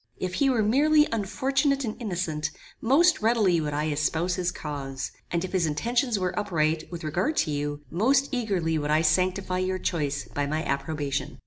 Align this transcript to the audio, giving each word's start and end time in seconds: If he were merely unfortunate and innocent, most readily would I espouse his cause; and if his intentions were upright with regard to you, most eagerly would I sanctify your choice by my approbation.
If 0.17 0.33
he 0.33 0.49
were 0.49 0.63
merely 0.63 1.07
unfortunate 1.11 1.85
and 1.85 1.95
innocent, 2.01 2.49
most 2.81 3.21
readily 3.21 3.61
would 3.61 3.75
I 3.75 3.89
espouse 3.89 4.33
his 4.33 4.49
cause; 4.51 5.11
and 5.29 5.45
if 5.45 5.51
his 5.51 5.67
intentions 5.67 6.17
were 6.17 6.33
upright 6.39 6.91
with 6.91 7.03
regard 7.03 7.37
to 7.45 7.51
you, 7.51 7.81
most 7.91 8.27
eagerly 8.31 8.79
would 8.79 8.89
I 8.89 9.03
sanctify 9.03 9.59
your 9.59 9.77
choice 9.77 10.27
by 10.27 10.47
my 10.47 10.63
approbation. 10.63 11.37